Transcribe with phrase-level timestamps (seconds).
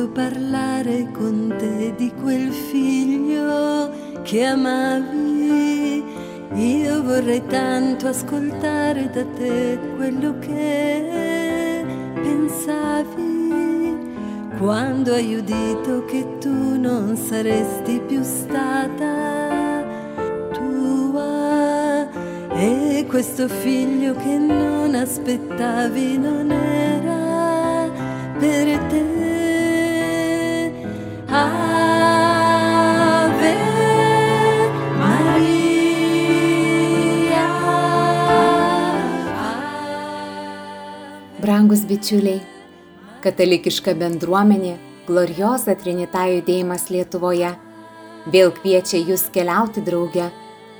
[0.00, 3.90] voluto parlare con te di quel figlio
[4.22, 6.02] che amavi.
[6.54, 11.84] Io vorrei tanto ascoltare da te quello che
[12.14, 13.38] pensavi
[14.58, 19.84] quando hai udito che tu non saresti più stata
[20.52, 22.08] tua
[22.52, 27.90] e questo figlio che non aspettavi non era
[28.38, 29.29] per te.
[41.70, 42.40] Brangus bičiuliai,
[43.22, 44.72] katalikiška bendruomenė
[45.06, 47.52] Glorioza Trinita judėjimas Lietuvoje
[48.34, 50.24] vėl kviečia jūs keliauti drauge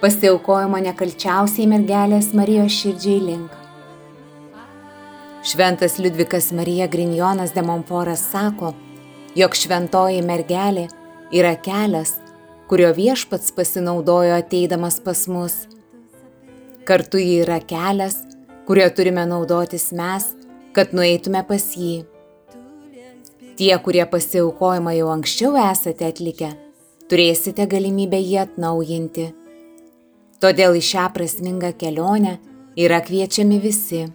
[0.00, 3.52] pasiaukojimo nekalčiausiai mergelės Marijos širdžiai link.
[5.47, 8.72] Šventas Liudvikas Marija Grinjonas de Montforas sako,
[9.38, 10.88] jog šventoji mergelė
[11.30, 12.16] yra kelias,
[12.66, 15.54] kurio viešpats pasinaudojo ateidamas pas mus.
[16.82, 18.25] Kartu ji yra kelias,
[18.66, 20.32] kurio turime naudotis mes,
[20.76, 22.04] kad nueitume pas jį.
[23.60, 26.54] Tie, kurie pasiaukojimą jau anksčiau esate atlikę,
[27.10, 29.26] turėsite galimybę jį atnaujinti.
[30.41, 32.38] Todėl į šią prasmingą kelionę
[32.80, 34.06] yra kviečiami visi.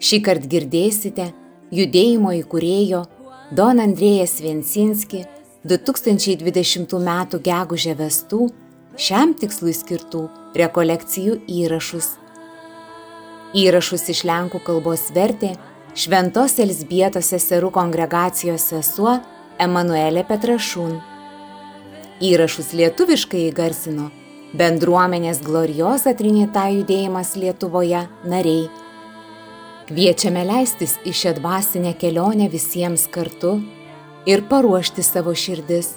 [0.00, 1.30] Šį kartą girdėsite
[1.72, 3.04] judėjimo įkūrėjo
[3.56, 5.24] Don Andrėjas Viensinski
[5.64, 7.12] 2020 m.
[7.48, 8.50] gegužę vestų
[9.00, 12.19] šiam tikslui skirtų rekolekcijų įrašus.
[13.50, 15.56] Įrašus iš lenkų kalbos vertė
[15.98, 19.16] Šventos Elsbietos seserų kongregacijos sesuo
[19.58, 20.92] Emanuelė Petrašūn.
[22.22, 24.06] Įrašus lietuviškai įgarsino
[24.54, 28.70] bendruomenės Glorioza Trinita judėjimas Lietuvoje nariai.
[29.90, 33.56] Kviečiame leistis į šią dvasinę kelionę visiems kartu
[34.30, 35.96] ir paruošti savo širdis.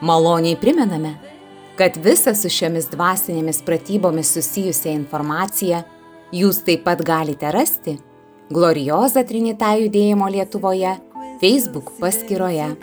[0.00, 1.18] Maloniai primename,
[1.76, 5.84] kad visą su šiomis dvasinėmis pratybomis susijusią informaciją
[6.32, 7.96] jūs taip pat galite rasti
[8.50, 10.96] Glorioza Trinita judėjimo Lietuvoje
[11.40, 12.76] Facebook paskyroje.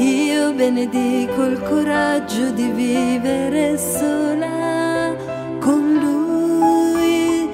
[0.00, 5.14] Io benedico il coraggio di vivere sola
[5.60, 7.48] con lui.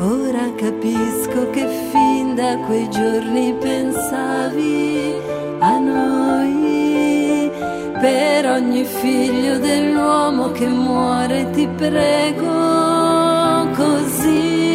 [0.00, 5.14] Ora capisco che fin da quei giorni pensavi
[5.60, 6.29] a noi.
[8.00, 14.69] Per ogni figlio dell'uomo che muore ti prego così.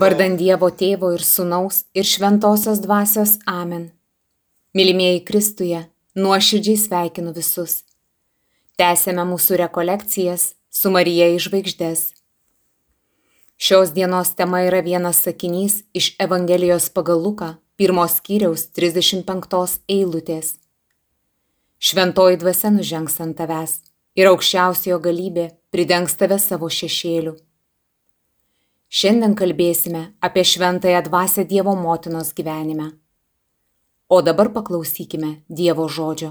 [0.00, 3.90] Vardant Dievo Tėvo ir Sūnaus ir Šventosios Dvasios Amen.
[4.74, 5.80] Mylimieji Kristuje,
[6.18, 7.82] nuoširdžiai sveikinu visus.
[8.78, 12.02] Tęsėme mūsų rekolekcijas su Marija iš žvaigždės.
[13.56, 20.56] Šios dienos tema yra vienas sakinys iš Evangelijos pagal Luką, pirmos skyriaus 35 eilutės.
[21.78, 23.78] Šventoji dvasia nužengs ant tavęs
[24.18, 27.36] ir aukščiausiojo galybė pridengs tave savo šešėliu.
[28.94, 32.92] Šiandien kalbėsime apie šventąją dvasę Dievo motinos gyvenime.
[34.08, 36.30] O dabar paklausykime Dievo žodžio.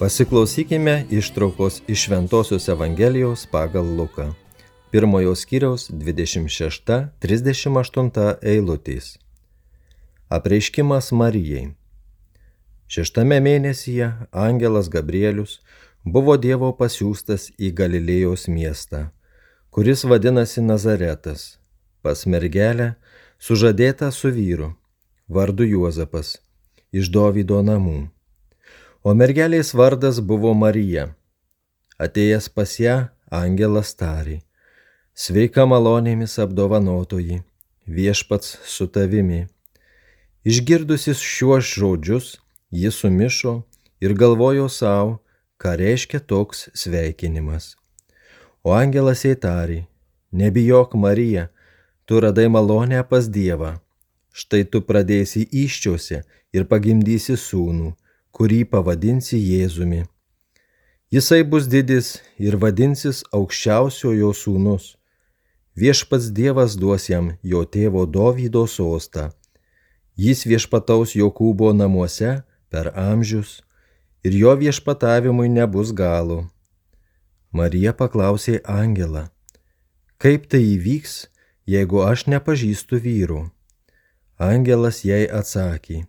[0.00, 4.32] Pasiklausykime ištraukos iš Šventojios Evangelijos pagal Luką.
[4.90, 9.18] Pirmojo skyriaus 26-38 eilutės.
[10.32, 11.74] Apreiškimas Marijai.
[12.88, 15.60] Šeštame mėnesyje angelas Gabrielius
[16.04, 19.10] buvo Dievo pasiūstas į Galilėjos miestą,
[19.68, 21.60] kuris vadinasi Nazaretas,
[22.00, 22.96] pas mergelę
[23.38, 24.72] sužadėta su vyru,
[25.28, 26.40] vardu Juozapas,
[26.88, 28.19] iš Dovydo namų.
[29.00, 31.06] O mergelės vardas buvo Marija.
[31.96, 32.96] Atėjęs pas ją,
[33.32, 34.42] angelas tarė,
[35.16, 37.38] sveika malonėmis apdovanotoji,
[37.88, 39.46] viešpats su tavimi.
[40.44, 42.26] Išgirdusis šiuos žodžius,
[42.68, 43.54] ji sumišo
[44.04, 45.16] ir galvojo savo,
[45.56, 47.78] ką reiškia toks sveikinimas.
[48.60, 49.86] O angelas įtarė,
[50.28, 51.46] nebijok Marija,
[52.04, 53.78] tu radai malonę pas Dievą.
[54.36, 56.20] Štai tu pradėsi iščiose
[56.52, 57.94] ir pagimdysi sūnų,
[58.40, 60.06] kurį pavadinsi Jėzumi.
[61.12, 62.06] Jisai bus didis
[62.40, 64.94] ir vadinsis aukščiausiojo sūnus.
[65.76, 69.26] Viešpats Dievas duos jam jo tėvo Dovydo sostą.
[70.16, 72.38] Jis viešpataus Jokūbo namuose
[72.72, 73.58] per amžius
[74.24, 76.46] ir jo viešpatavimui nebus galo.
[77.52, 79.26] Marija paklausė Angelą,
[80.16, 81.26] kaip tai įvyks,
[81.68, 83.42] jeigu aš nepažįstu vyrų.
[84.40, 86.06] Angelas jai atsakė,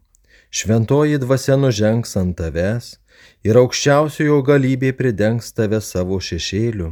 [0.52, 2.98] šventoji dvasia nužengs ant tavęs
[3.48, 6.92] ir aukščiausiojo galybė pridengs tave savo šešėliu.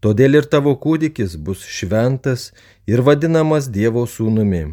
[0.00, 2.50] Todėl ir tavo kūdikis bus šventas
[2.88, 4.64] ir vadinamas Dievo sūnumi.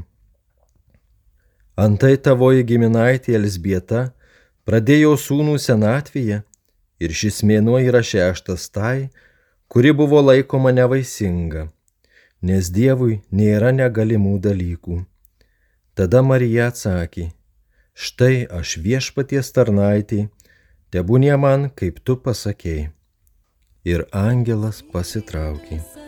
[1.77, 4.07] Antai tavoji giminaitė Elsbieta
[4.65, 6.41] pradėjo sūnų senatvėje
[7.03, 9.09] ir šis mėnuo yra šeštas tai,
[9.67, 11.67] kuri buvo laikoma nevaisinga,
[12.41, 15.03] nes Dievui nėra negalimų dalykų.
[15.97, 17.27] Tada Marija atsakė,
[17.97, 20.27] štai aš viešpaties tarnaitį,
[20.93, 22.91] tebūnie man, kaip tu pasakėjai.
[23.87, 26.06] Ir angelas pasitraukė.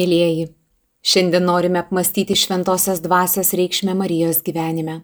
[0.00, 0.46] Mėlyjeji,
[1.04, 5.02] šiandien norime apmastyti šventosios dvasios reikšmę Marijos gyvenime.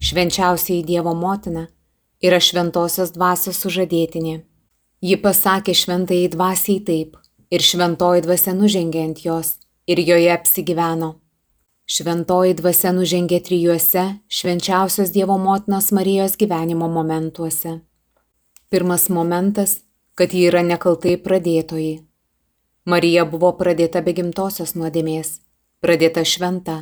[0.00, 1.66] Švenčiausiai Dievo motina
[2.24, 4.38] yra šventosios dvasios sužadėtinė.
[5.04, 7.18] Ji pasakė šventai dvasiai taip
[7.52, 9.52] ir šventoji dvasia nužengė ant jos
[9.90, 11.12] ir joje apsigyveno.
[11.84, 14.08] Šventoji dvasia nužengė trijuose
[14.40, 17.80] švenčiausios Dievo motinos Marijos gyvenimo momentuose.
[18.70, 19.80] Pirmas momentas,
[20.14, 22.07] kad ji yra nekaltai pradėtoji
[22.88, 25.42] Marija buvo pradėta be gimtosios nuodėmės,
[25.84, 26.76] pradėta šventa.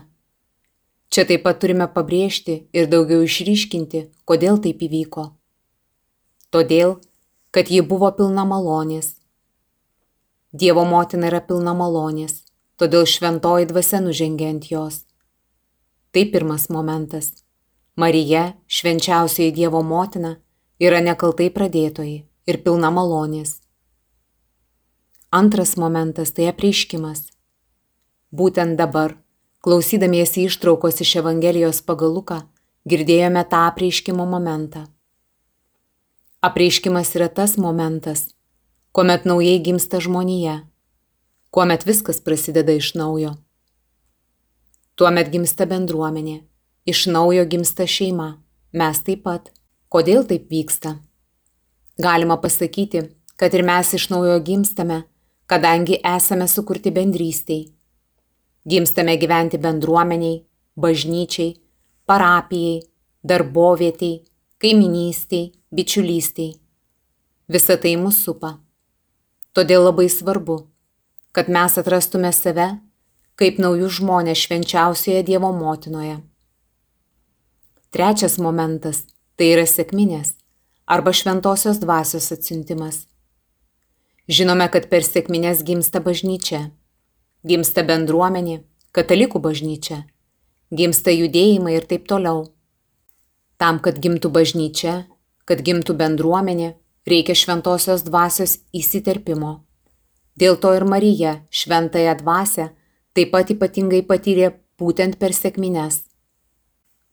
[1.11, 5.25] Čia taip pat turime pabrėžti ir daugiau išryškinti, kodėl taip įvyko.
[6.55, 6.95] Todėl,
[7.51, 9.17] kad ji buvo pilna malonės.
[10.55, 12.39] Dievo motina yra pilna malonės,
[12.79, 15.03] todėl šventoji dvasia nužengė ant jos.
[16.15, 17.33] Tai pirmas momentas.
[17.99, 20.37] Marija, švenčiausioji Dievo motina,
[20.79, 23.59] yra nekaltai pradėtoji ir pilna malonės.
[25.37, 27.26] Antras momentas tai apreiškimas.
[28.33, 29.19] Būtent dabar,
[29.61, 32.38] klausydamiesi ištraukos iš Evangelijos pagaluką,
[32.88, 34.87] girdėjome tą apreiškimo momentą.
[36.49, 38.23] Apreiškimas yra tas momentas,
[38.97, 40.55] kuomet naujai gimsta žmonija,
[41.52, 43.35] kuomet viskas prasideda iš naujo.
[44.97, 46.38] Tuomet gimsta bendruomenė,
[46.88, 48.31] iš naujo gimsta šeima,
[48.73, 49.52] mes taip pat.
[49.93, 50.95] Kodėl taip vyksta?
[52.00, 53.05] Galima pasakyti,
[53.37, 55.02] kad ir mes iš naujo gimstame,
[55.47, 57.73] kadangi esame sukurti bendrystiai.
[58.67, 60.43] Gimstame gyventi bendruomeniai,
[60.76, 61.57] bažnyčiai,
[62.07, 62.83] parapijai,
[63.23, 64.23] darbovietiai,
[64.59, 66.57] kaiminystiai, bičiulystiai.
[67.49, 68.57] Visa tai mūsų supa.
[69.55, 70.67] Todėl labai svarbu,
[71.33, 72.73] kad mes atrastume save
[73.37, 76.19] kaip naujus žmonės švenčiausioje Dievo motinoje.
[77.93, 79.05] Trečias momentas-
[79.37, 80.35] tai yra sėkminės
[80.87, 83.07] arba šventosios dvasios atsiuntimas.
[84.26, 86.73] Žinome, kad per sėkminės gimsta bažnyčia,
[87.47, 90.00] gimsta bendruomenė, katalikų bažnyčia,
[90.75, 92.49] gimsta judėjimai ir taip toliau.
[93.56, 94.97] Tam, kad gimtų bažnyčia,
[95.47, 96.75] kad gimtų bendruomenė,
[97.06, 99.62] reikia šventosios dvasios įsiterpimo.
[100.35, 102.68] Dėl to ir Marija šventąją dvasę
[103.14, 106.02] taip pat ypatingai patyrė būtent per sėkmines.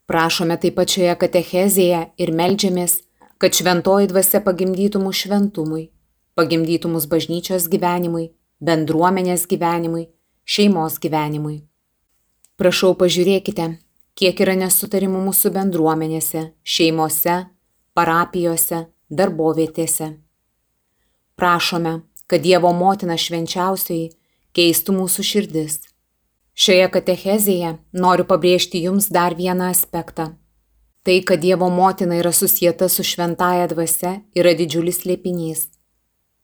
[0.09, 3.03] Prašome taip pat šioje katechezėje ir melžiamės,
[3.37, 5.92] kad šventoji dvasia pagimdytų mus šventumui,
[6.37, 8.31] pagimdytų mus bažnyčios gyvenimui,
[8.63, 10.07] bendruomenės gyvenimui,
[10.45, 11.63] šeimos gyvenimui.
[12.57, 13.69] Prašau pažiūrėkite,
[14.19, 17.37] kiek yra nesutarimų mūsų bendruomenėse, šeimose,
[17.93, 20.13] parapijose, darbovietėse.
[21.35, 24.11] Prašome, kad Dievo motina švenčiausiai
[24.53, 25.81] keistų mūsų širdis
[26.53, 30.35] Šioje katechezėje noriu pabrėžti Jums dar vieną aspektą.
[31.03, 35.65] Tai, kad Dievo motina yra susijęta su šventaja dvasia, yra didžiulis liepinys.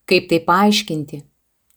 [0.10, 1.22] Kaip tai paaiškinti?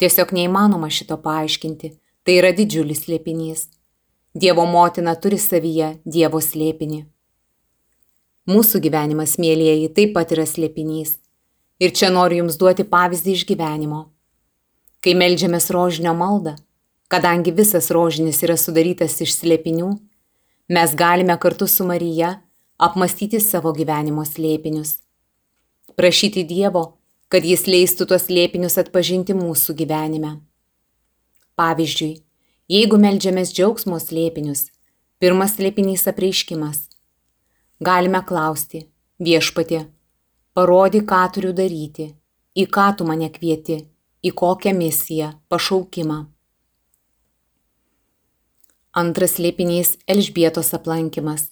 [0.00, 1.92] Tiesiog neįmanoma šito paaiškinti.
[2.24, 3.66] Tai yra didžiulis liepinys.
[4.32, 7.02] Dievo motina turi savyje Dievo slėpinį.
[8.48, 11.18] Mūsų gyvenimas, mėlyjeji, taip pat yra slėpinys.
[11.82, 14.06] Ir čia noriu Jums duoti pavyzdį iš gyvenimo.
[15.02, 16.56] Kai melžiamės rožinio maldą,
[17.12, 19.90] Kadangi visas rožinis yra sudarytas iš slėpinių,
[20.72, 22.30] mes galime kartu su Marija
[22.80, 24.94] apmastyti savo gyvenimo slėpinius.
[25.92, 26.86] Prašyti Dievo,
[27.32, 30.34] kad Jis leistų tuos slėpinius atpažinti mūsų gyvenime.
[31.56, 32.18] Pavyzdžiui,
[32.68, 34.66] jeigu melžiamės džiaugsmo slėpinius,
[35.16, 36.90] pirmas slėpinys apreiškimas.
[37.80, 38.82] Galime klausti,
[39.16, 39.86] viešpatė,
[40.52, 42.10] parodyk, ką turiu daryti,
[42.52, 43.80] į ką tu mane kvieti,
[44.20, 46.20] į kokią misiją, pašaukimą.
[48.92, 51.48] Antras slėpinys- Elžbietos aplankimas.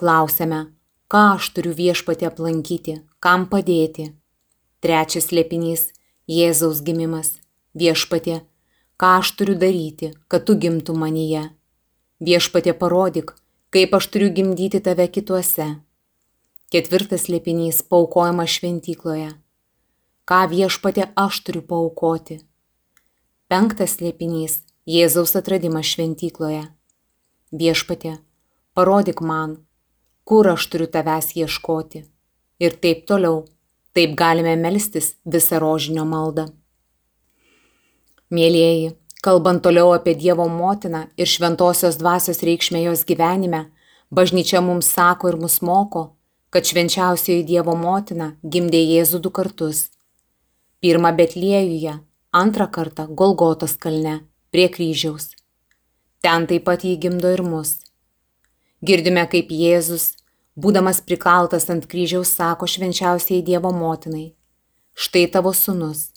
[0.00, 0.72] Klausėme,
[1.12, 4.14] ką aš turiu viešpatį aplankyti, kam padėti.
[4.84, 5.94] Trečias slėpinys-
[6.36, 7.40] Jėzaus gimimas.
[7.72, 8.42] Viešpatė,
[9.00, 11.44] ką aš turiu daryti, kad tu gimtum manyje.
[12.20, 13.32] Viešpatė parodyk,
[13.72, 15.80] kaip aš turiu gimdyti tave kituose.
[16.70, 19.30] Ketvirtas slėpinys- paukojimas šventykloje.
[20.28, 22.44] Ką viešpatė aš turiu paukoti.
[23.48, 26.68] Penktas slėpinys Jėzaus atradimas šventykloje.
[27.52, 28.18] Viešpatė,
[28.76, 29.64] parodyk man,
[30.26, 32.04] kur aš turiu tavęs ieškoti.
[32.60, 33.46] Ir taip toliau,
[33.94, 36.48] taip galime melstis visą rožinio maldą.
[38.34, 43.68] Mėlyjeji, kalbant toliau apie Dievo motiną ir šventosios dvasios reikšmę jos gyvenime,
[44.10, 46.04] bažnyčia mums sako ir mus moko,
[46.50, 49.88] kad švenčiausioji Dievo motina gimdė Jėzų du kartus.
[50.82, 51.94] Pirmą Betliejuje,
[52.42, 54.20] antrą kartą Golgotos kalne
[54.50, 55.30] prie kryžiaus.
[56.22, 57.78] Ten taip pat jį gimdo ir mus.
[58.84, 60.12] Girdime, kaip Jėzus,
[60.56, 64.34] būdamas prikaltas ant kryžiaus, sako švenčiausiai Dievo motinai,
[64.94, 66.10] štai tavo sunus.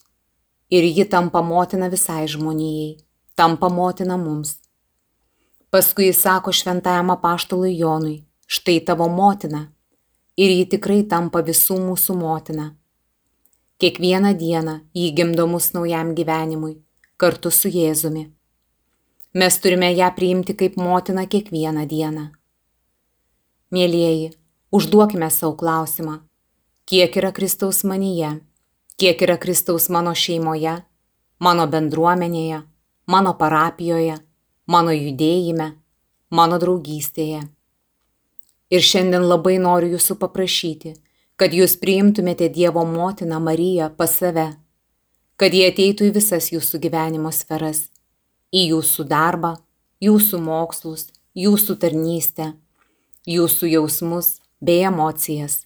[0.70, 2.98] Ir ji tampa motina visai žmonijai,
[3.36, 4.58] tampa motina mums.
[5.72, 9.68] Paskui jis sako šventajam apaštalui Jonui, štai tavo motina.
[10.38, 12.68] Ir ji tikrai tampa visų mūsų motina.
[13.82, 16.76] Kiekvieną dieną jį gimdo mus naujam gyvenimui
[17.18, 18.28] kartu su Jėzumi.
[19.34, 22.37] Mes turime ją priimti kaip motiną kiekvieną dieną.
[23.74, 24.32] Mėlyjeji,
[24.72, 26.20] užduokime savo klausimą,
[26.88, 28.38] kiek yra Kristaus manyje,
[28.98, 30.78] kiek yra Kristaus mano šeimoje,
[31.40, 32.62] mano bendruomenėje,
[33.08, 34.20] mano parapijoje,
[34.68, 35.74] mano judėjime,
[36.30, 37.42] mano draugystėje.
[38.72, 40.96] Ir šiandien labai noriu jūsų paprašyti,
[41.36, 44.50] kad jūs priimtumėte Dievo motiną Mariją pas save
[45.38, 47.90] kad jie ateitų į visas jūsų gyvenimo sferas-
[48.60, 49.54] į jūsų darbą,
[50.02, 51.08] jūsų mokslus,
[51.38, 52.54] jūsų tarnystę,
[53.28, 55.66] jūsų jausmus bei emocijas.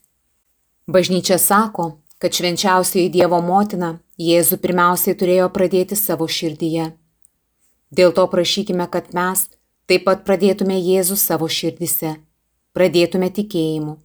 [0.88, 6.91] Bažnyčia sako, kad švenčiausioji Dievo motina Jėzų pirmiausiai turėjo pradėti savo širdyje.
[7.91, 9.48] Dėl to prašykime, kad mes
[9.89, 12.18] taip pat pradėtume Jėzų savo širdise,
[12.77, 13.98] pradėtume tikėjimu.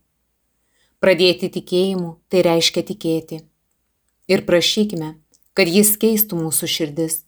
[1.00, 3.42] Pradėti tikėjimu tai reiškia tikėti.
[4.28, 5.14] ir prašykime,
[5.54, 7.20] kad jis keistų mūsų širdis.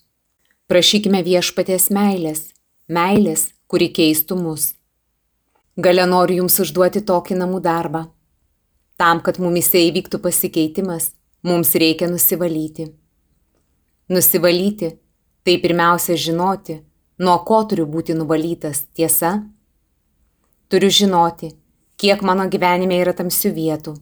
[0.69, 2.51] Prašykime viešpaties meilės,
[2.89, 4.78] meilės, kuri keistų mus.
[5.79, 8.01] Gale noriu Jums užduoti tokį namų darbą.
[8.99, 11.13] Tam, kad mumise įvyktų pasikeitimas,
[11.47, 12.89] mums reikia nusivalyti.
[14.11, 14.89] Nusivalyti-
[15.45, 16.83] tai pirmiausia žinoti,
[17.21, 19.47] nuo ko turiu būti nuvalytas, tiesa?
[20.69, 21.55] Turiu žinoti,
[21.97, 23.97] kiek mano gyvenime yra tamsių vietų.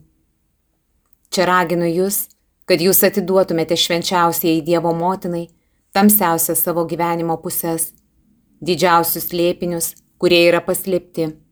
[1.31, 2.29] Čia raginu Jūs,
[2.65, 5.51] kad Jūs atiduotumėte švenčiausiai Dievo motinai
[5.93, 7.93] tamsiausias savo gyvenimo pusės,
[8.65, 11.46] didžiausius lėpinius, kurie yra paslėpti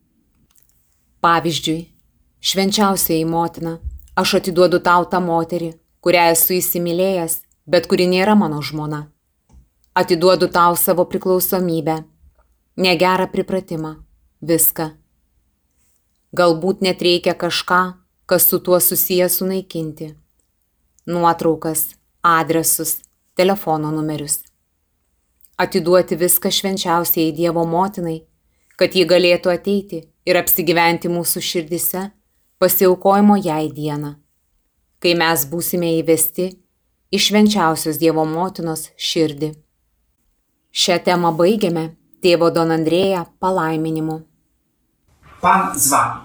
[1.25, 1.87] Pavyzdžiui,
[2.45, 3.79] švenčiausiai motina,
[4.21, 5.71] aš atiduodu tau tą moterį,
[6.05, 8.99] kurią esu įsimylėjęs, bet kuri nėra mano žmona.
[9.97, 11.97] Atiduodu tau savo priklausomybę,
[12.77, 13.95] negerą pripratimą,
[14.53, 14.91] viską.
[16.37, 17.83] Galbūt net reikia kažką,
[18.29, 20.13] kas su tuo susijęs sunaikinti.
[21.09, 22.99] Nuotraukas, adresus,
[23.33, 24.43] telefono numerius.
[25.57, 28.27] Atiduoti viską švenčiausiai Dievo motinai,
[28.77, 32.09] kad ji galėtų ateiti ir apsigyventi mūsų širdise
[32.63, 34.15] pasiaukojimo jai dieną,
[35.01, 36.51] kai mes būsime įvesti
[37.15, 39.53] į švenčiausios Dievo motinos širdį.
[40.75, 41.91] Šią temą baigiame
[42.25, 44.23] tėvo Don Andrėja palaiminimu.
[45.41, 46.25] Pan z wami.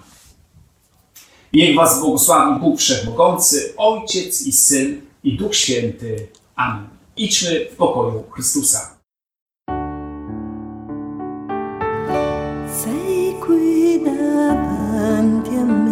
[1.54, 6.28] Niech was błogosławi Bóg Wszechmogący, Ojciec i Syn i Duch Święty.
[6.56, 6.90] Amen.
[7.18, 8.99] Idźmy w pokoju Chrystusa.
[12.82, 12.90] 再
[13.46, 14.10] 贵的
[14.56, 15.89] 半点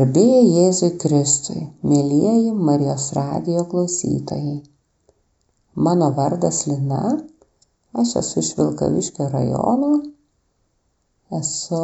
[0.00, 4.54] Garbė Jėzui Kristui, mėlyjeji Marijos radijo klausytojai.
[5.86, 7.00] Mano vardas Lina,
[8.02, 9.90] aš esu iš Vilkaviškio rajono,
[11.40, 11.80] esu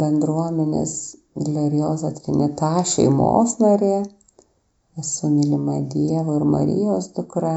[0.00, 0.96] bendruomenės
[1.44, 3.92] Glorioza Trinita šeimos narė,
[5.04, 7.54] esu mylima Dievo ir Marijos dukra,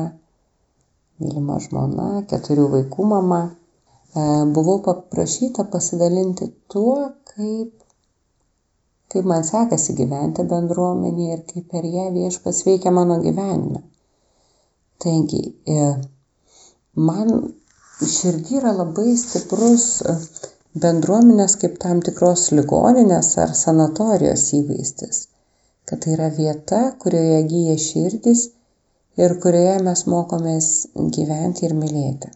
[1.24, 3.42] mylima žmona, keturių vaikų mama.
[4.14, 7.00] E, Buvau paprašyta pasidalinti tuo,
[7.34, 7.87] kaip
[9.14, 13.82] kaip man sekasi gyventi bendruomenėje ir kaip per ją viešpas veikia mano gyvenime.
[15.04, 15.42] Taigi,
[15.76, 15.88] e,
[17.10, 17.34] man
[18.14, 20.16] širdį yra labai stiprus e,
[20.86, 25.22] bendruomenės kaip tam tikros ligoninės ar sanatorijos įvaizdis,
[25.90, 28.44] kad tai yra vieta, kurioje gyja širdys
[29.24, 30.68] ir kurioje mes mokomės
[31.18, 32.34] gyventi ir mylėti.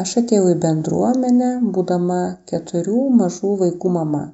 [0.00, 4.24] Aš atėjau į bendruomenę, būdama keturių mažų vaikų mama.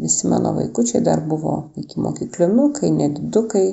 [0.00, 3.68] Visi mano vaikučiai dar buvo iki mokyklinukai, nedidukai.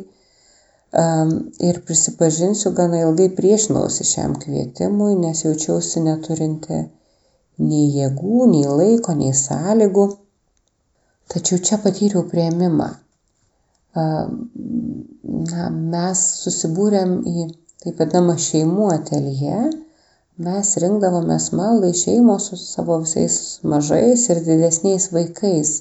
[1.70, 6.80] Ir prisipažinsiu, gana ilgai priešinausi šiam kvietimui, nes jaučiausi neturinti
[7.60, 10.06] nei jėgų, nei laiko, nei sąlygų.
[11.30, 12.90] Tačiau čia patyriau prieimimą.
[13.96, 17.46] Na, mes susibūrėm į
[17.84, 19.60] taip vadinamą šeimų atelje.
[20.48, 23.38] Mes rinkdavomės maldai šeimos su savo visais
[23.74, 25.72] mažais ir didesniais vaikais.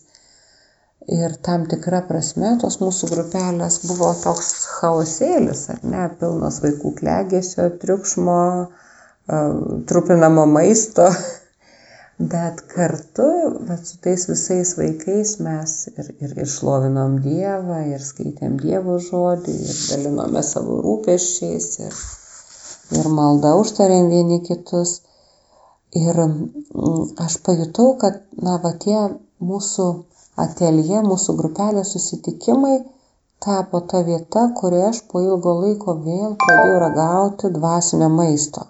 [1.09, 7.71] Ir tam tikra prasme tos mūsų grupelės buvo toks chaosėlis, ar ne, pilnos vaikų klegėsio,
[7.81, 8.41] triukšmo,
[9.89, 11.07] trupinamo maisto.
[12.19, 13.29] Bet kartu,
[13.69, 19.55] bet su tais visais vaikais mes ir, ir, ir šlovinom Dievą, ir skaitėm Dievo žodį,
[19.55, 22.01] ir dalinome savo rūpeščiais, ir,
[22.99, 24.97] ir maldą užtarėm vieni kitus.
[25.95, 26.19] Ir
[27.23, 28.99] aš pajutau, kad, na, va tie
[29.39, 29.89] mūsų
[30.45, 32.77] atelje, mūsų grupelės susitikimai
[33.45, 38.65] tapo ta vieta, kurioje aš po ilgo laiko vėl pradėjau ragauti dvasinio maisto.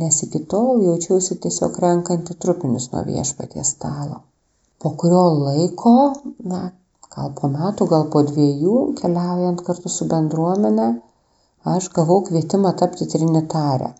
[0.00, 4.22] Nes iki tol jaučiausi tiesiog renkanti trupinius nuo viešpaties stalo.
[4.82, 5.94] Po kurio laiko,
[6.52, 6.62] na,
[7.16, 10.88] gal po metų, gal po dviejų, keliaujant kartu su bendruomenė,
[11.76, 13.94] aš gavau kvietimą tapti trinitarę.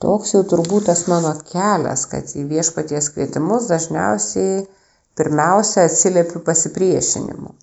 [0.00, 4.62] Toks jau turbūt tas mano kelias, kad į viešpaties kvietimus dažniausiai
[5.20, 7.54] pirmiausia atsiliepiu pasipriešinimu.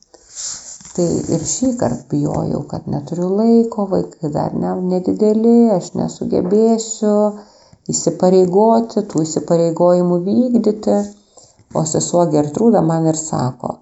[0.98, 7.14] Tai ir šį kartą bijojau, kad neturiu laiko, vaikai dar ne, nedideli, aš nesugebėsiu
[7.94, 10.96] įsipareigoti, tų įsipareigojimų vykdyti.
[11.78, 13.76] O sesuo Gertrūda man ir sako,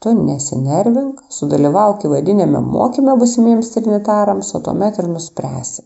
[0.00, 5.84] tu nesinervink, sudalyvauk įvadinėme mokymė busimiems trinitarams, o tuomet ir nuspręsi.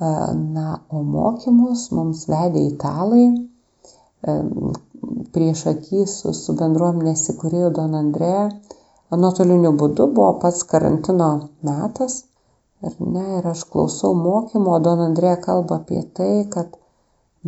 [0.00, 3.26] Na, o mokymus mums vedė italai
[5.34, 8.36] prieš akį su, su bendruomenės įkūrėju Don Andrė.
[9.24, 11.28] Nuotoliniu būdu buvo pats karantino
[11.66, 12.24] metas.
[12.84, 16.74] Ir, ne, ir aš klausau mokymo, Don Andrė kalba apie tai, kad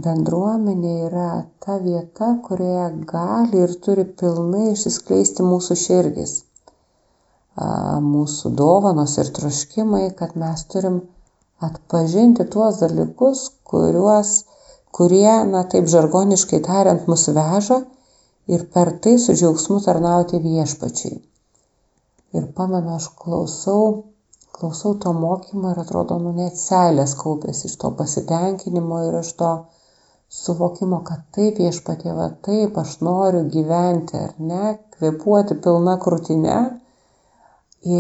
[0.04, 1.30] bendruomenė yra
[1.64, 6.34] ta vieta, kurioje gali ir turi pilnai išsiskleisti mūsų širdis.
[8.08, 11.00] Mūsų dovanos ir troškimai, kad mes turim
[11.68, 14.34] atpažinti tuos dalykus, kuriuos,
[14.96, 17.78] kurie, na taip žargoniškai tariant, mus veža
[18.54, 21.18] ir per tai su džiaugsmu tarnauti viešpačiai.
[22.38, 23.84] Ir pamenu, aš klausau,
[24.56, 29.52] klausau to mokymo ir atrodo, nu net seilės kaupėsi iš to pasitenkinimo ir iš to
[30.40, 36.58] suvokimo, kad taip viešpatė, va taip aš noriu gyventi, ar ne, kvepuoti pilna krūtinė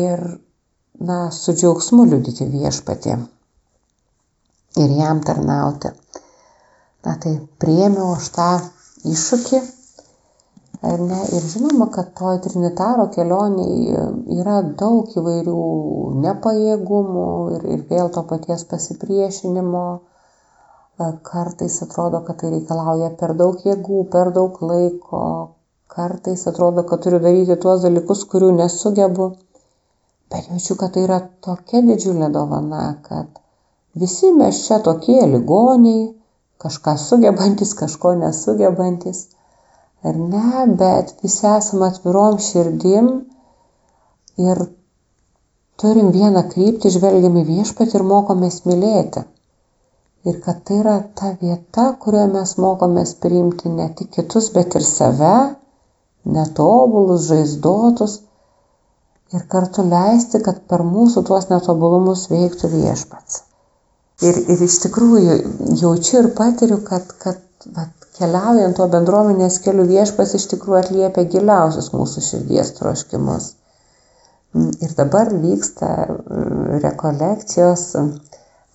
[0.00, 0.24] ir,
[1.10, 3.16] na, su džiaugsmu liudyti viešpatė
[4.84, 5.94] ir jam tarnauti.
[7.08, 7.30] Na tai
[7.62, 8.46] priemiau aš tą
[9.12, 9.60] iššūkį.
[10.88, 11.20] Ar ne?
[11.36, 14.02] Ir žinoma, kad toj Trinitaro kelioniai
[14.40, 15.62] yra daug įvairių
[16.26, 17.24] nepajėgumų
[17.56, 19.86] ir, ir vėl to paties pasipriešinimo.
[21.30, 25.24] Kartais atrodo, kad tai reikalauja per daug jėgų, per daug laiko.
[25.96, 29.32] Kartais atrodo, kad turiu daryti tuos dalykus, kurių nesugebu.
[30.34, 33.38] Bet jaučiu, kad tai yra tokia didžiulė dovana, kad
[34.00, 36.02] Visi mes čia tokie ligoniai,
[36.62, 39.26] kažką sugebantis, kažko nesugebantis.
[40.06, 43.08] Ar ne, bet visi esame atvirom širdim
[44.44, 44.60] ir
[45.82, 49.24] turim vieną kryptį, žvelgiam į viešpatį ir mokomės mylėti.
[50.28, 54.86] Ir kad tai yra ta vieta, kurioje mes mokomės priimti ne tik kitus, bet ir
[54.86, 55.34] save,
[56.38, 58.18] netobulus, žaizdotus
[59.34, 63.42] ir kartu leisti, kad per mūsų tuos netobulumus veiktų viešpats.
[64.26, 65.34] Ir, ir iš tikrųjų
[65.78, 71.92] jaučiu ir patiriu, kad, kad vat, keliaujant tuo bendruomenės keliu viešpas iš tikrųjų atliepia giliausius
[71.94, 73.52] mūsų širdies troškimus.
[74.82, 75.90] Ir dabar vyksta
[76.82, 77.84] rekolekcijos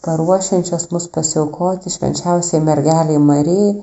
[0.05, 3.73] paruošiančios mus pasiaukoti švenčiausiai mergeliai Marijai.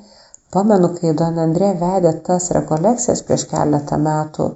[0.55, 4.47] Pamenu, kai Don Andrė vedė tas rekolekcijas prieš keletą metų,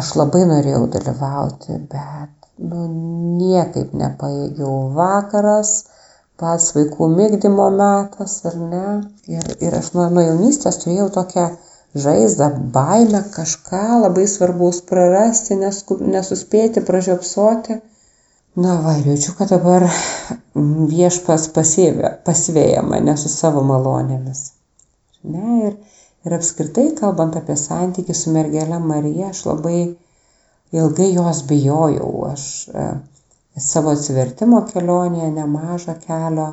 [0.00, 2.86] aš labai norėjau dalyvauti, bet nu,
[3.42, 5.74] niekaip nepaėgiau vakaras
[6.40, 8.84] pats vaikų migdymo metas, ar ne?
[9.30, 11.46] Ir, ir aš nuo, nuo jaunystės turėjau tokią
[12.06, 17.80] žaizdą, baimę kažką labai svarbaus prarasti, nesku, nesuspėti, pražiopsoti.
[18.56, 19.84] Na va, jaučiu, kad dabar
[20.92, 24.42] viešpas pasivėja mane su savo malonėmis.
[25.28, 25.74] Ne, ir,
[26.24, 29.80] ir apskritai, kalbant apie santykį su mergelė Marija, aš labai
[30.76, 32.12] ilgai jos bijojau.
[32.30, 32.46] Aš,
[33.64, 36.46] savo atsivertimo kelionėje nemažą kelio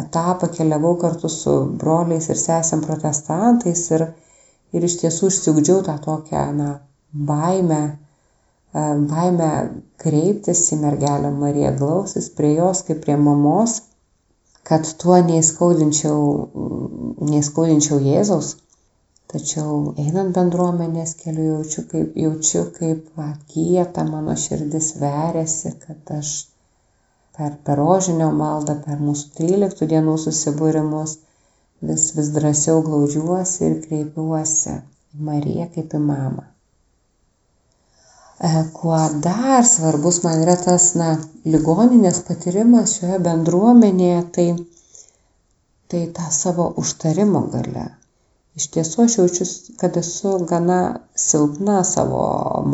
[0.00, 4.06] etapą keliavau kartu su broliais ir sesėm protestantais ir,
[4.72, 6.70] ir iš tiesų išsiugdžiau tą tokią na,
[7.12, 9.50] baimę, e, baimę
[10.04, 13.78] kreiptis į mergelę Mariją, glausis prie jos kaip prie mamos,
[14.66, 16.20] kad tuo neįskaudinčiau,
[17.28, 18.54] neįskaudinčiau Jėzaus.
[19.32, 26.32] Tačiau einant bendruomenės keliu jaučiu, kaip, jaučiu, kaip va, kieta mano širdis veriasi, kad aš
[27.38, 31.14] per, per rožinio maldą, per mūsų 13 dienų susibūrimus
[31.90, 36.44] vis, vis drąsiau glaudžiuosi ir kreipiuosi į Mariją kaip į mamą.
[38.50, 41.08] E, kuo dar svarbus man yra tas, na,
[41.56, 44.48] ligoninės patyrimas šioje bendruomenėje, tai,
[45.88, 47.88] tai ta savo užtarimo gale
[48.58, 49.46] iš tiesų aš jaučiu,
[49.80, 50.80] kad esu gana
[51.16, 52.24] silpna savo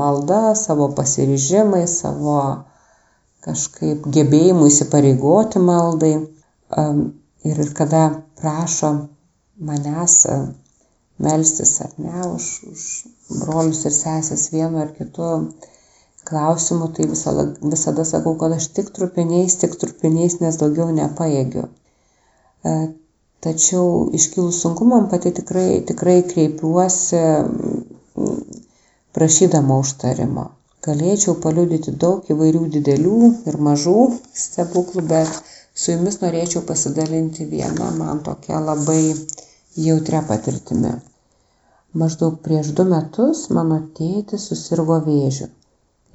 [0.01, 2.39] malda, savo pasiryžimais, savo
[3.47, 6.15] kažkaip gebėjimu įsipareigoti maldai.
[7.49, 8.03] Ir kada
[8.41, 8.91] prašo
[9.69, 10.17] manęs
[11.23, 12.83] melstis ar ne už, už
[13.45, 15.31] brolius ir sesės vienu ar kitu
[16.29, 21.65] klausimu, tai visada, visada sakau, kad aš tik trupiniais, tik trupiniais, nes daugiau nepaėgiu.
[23.47, 27.21] Tačiau iškilus sunkumam pati tikrai, tikrai kreipiuosi
[29.19, 30.47] prašydama užtarimo.
[30.87, 33.21] Galėčiau paliudyti daug įvairių didelių
[33.53, 33.95] ir mažų
[34.43, 35.39] stebuklų, bet
[35.83, 38.99] su jumis norėčiau pasidalinti vieną man tokią labai
[39.87, 40.93] jautrę patirtimį.
[42.03, 45.47] Maždaug prieš du metus mano tėtis susirgo vėžiu.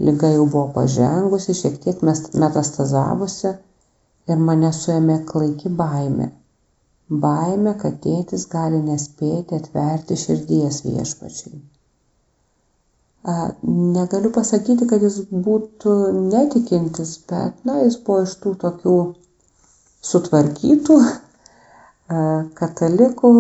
[0.09, 3.55] Liga jau buvo pažengusi, šiek tiek metastazavusi
[4.33, 6.33] ir mane suėmė klaiki baimė
[7.23, 11.59] baimė, kad tėtis gali nespėti atverti širdies viešpačiai.
[13.97, 15.93] Negaliu pasakyti, kad jis būtų
[16.33, 18.95] netikintis, bet, na, jis buvo iš tų tokių
[20.11, 20.97] sutvarkytų
[22.59, 23.31] katalikų,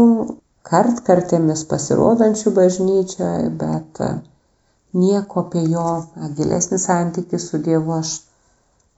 [0.69, 3.99] kartkartėmis pasirodančių bažnyčioje, bet
[5.03, 5.87] nieko apie jo
[6.37, 8.13] gilesnį santykį su Dievu aš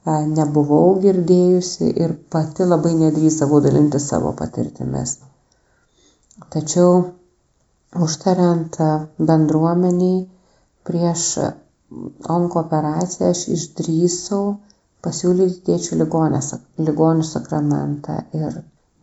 [0.06, 5.15] nebuvau girdėjusi ir pati labai nedrįsavau dalinti savo patirtimis.
[6.56, 6.91] Tačiau
[8.08, 8.78] užtariant
[9.30, 10.20] bendruomeniai
[10.89, 11.24] prieš
[12.36, 14.46] onko operaciją aš išdrįsau
[15.08, 18.62] pasiūlyti tėčių ligonių sakramentą ir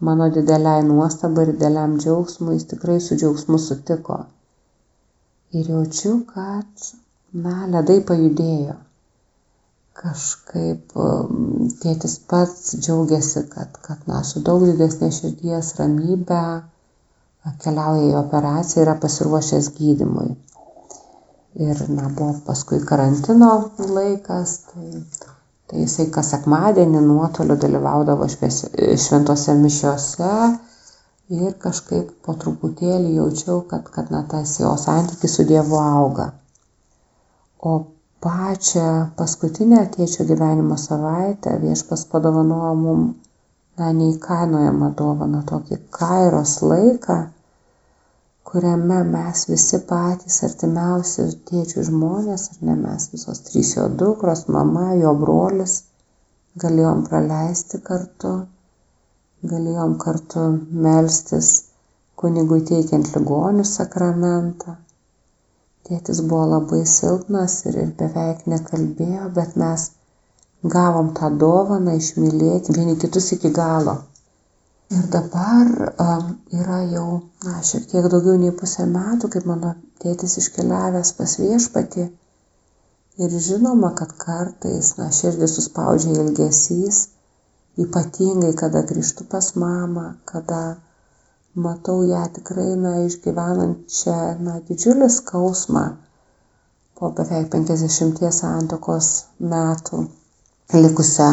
[0.09, 4.19] mano dideliai nuostabai ir dideliam džiaugsmui jis tikrai su džiaugsmu sutiko.
[5.61, 6.87] Ir jaučiu, kad,
[7.45, 8.77] na, ledai pajudėjo.
[10.01, 16.45] Kažkaip um, tėtis pats džiaugiasi, kad, kad na, su daug didesnė širdies ramybė
[17.65, 20.31] keliauja į operaciją yra pasiruošęs gydimui.
[21.61, 23.53] Ir, na, buvo paskui karantino
[23.93, 24.89] laikas, tai
[25.73, 30.33] Tai jisai kas sekmadienį nuotoliu dalyvaudavo šventose mišiose
[31.37, 36.27] ir kažkaip po truputėlį jaučiau, kad, kad na, tas jo santykis su Dievu auga.
[37.71, 37.73] O
[38.25, 43.05] pačią paskutinę tėčio gyvenimo savaitę viešpas padovanojo mum,
[43.81, 47.17] na, neįkainojamą dovaną, tokį kairos laiką,
[48.51, 54.87] kuriame mes visi patys artimiausi tėčių žmonės, ar ne mes visos trys jo dukros, mama,
[55.03, 55.77] jo brolis,
[56.65, 58.33] galėjom praleisti kartu,
[59.55, 60.47] galėjom kartu
[60.87, 61.53] melstis
[62.23, 64.77] kunigui teikiant ligonių sakramentą.
[65.89, 69.89] Tėtis buvo labai silpnas ir, ir beveik nekalbėjo, bet mes
[70.75, 73.97] gavom tą dovaną išmylėti vieni kitus iki galo.
[74.93, 75.71] Ir dabar
[76.05, 76.29] um,
[76.61, 77.07] yra jau,
[77.47, 79.73] na, šiek tiek daugiau nei pusę metų, kaip mano
[80.05, 82.05] tėtis iškeliavęs pas viešpatį.
[83.25, 87.01] Ir žinoma, kad kartais, na, širdį suspaudžia ilgesys,
[87.87, 90.63] ypatingai, kada grįžtu pas mamą, kada
[91.55, 95.83] matau ją tikrai, na, išgyvenančią, na, didžiulį skausmą
[96.99, 99.09] po beveik 50 santokos
[99.53, 100.05] metų
[100.73, 101.29] likusią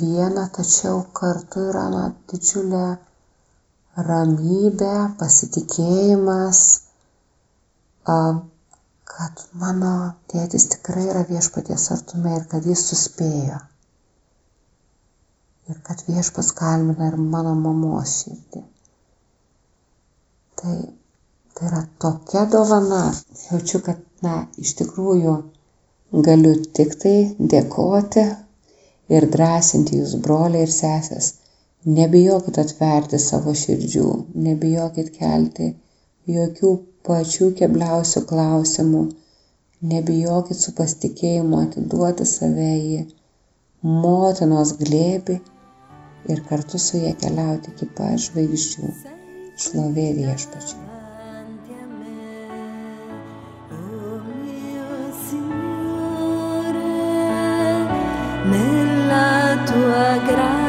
[0.00, 2.84] viena, tačiau kartu yra na, didžiulė
[4.08, 6.60] ramybė, pasitikėjimas,
[9.12, 9.94] kad mano
[10.32, 13.60] tėtis tikrai yra viešpaties artume ir kad jis suspėjo.
[15.70, 18.64] Ir kad viešpas kalmina ir mano mamos širdį.
[20.62, 20.76] Tai,
[21.54, 23.02] tai yra tokia dovana.
[23.44, 25.36] Jaučiu, kad, na, iš tikrųjų
[26.28, 27.14] galiu tik tai
[27.54, 28.24] dėkoti
[29.16, 31.32] ir drąsinti jūs, broliai ir sesės.
[31.98, 34.08] Nebijokit atverti savo širdžių,
[34.46, 35.72] nebijokit kelti
[36.36, 36.72] jokių
[37.08, 39.00] pačių kebliausių klausimų,
[39.94, 43.00] nebijokit su pasitikėjimu atiduoti save į
[44.04, 45.40] motinos glėbi
[46.34, 47.90] ir kartu su jie keliauti iki
[49.62, 50.80] šlovē viešpačiu.
[58.52, 59.30] Nella
[59.68, 60.61] tua grazia